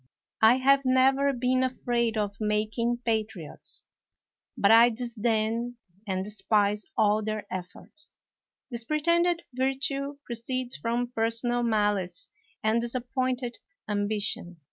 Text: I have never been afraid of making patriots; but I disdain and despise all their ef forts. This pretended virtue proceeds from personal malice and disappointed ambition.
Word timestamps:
I 0.41 0.55
have 0.55 0.81
never 0.83 1.31
been 1.31 1.61
afraid 1.61 2.17
of 2.17 2.35
making 2.41 3.01
patriots; 3.05 3.83
but 4.57 4.71
I 4.71 4.89
disdain 4.89 5.77
and 6.07 6.23
despise 6.23 6.85
all 6.97 7.21
their 7.21 7.45
ef 7.51 7.69
forts. 7.69 8.15
This 8.71 8.83
pretended 8.83 9.43
virtue 9.53 10.17
proceeds 10.25 10.75
from 10.75 11.11
personal 11.11 11.61
malice 11.61 12.29
and 12.63 12.81
disappointed 12.81 13.59
ambition. 13.87 14.57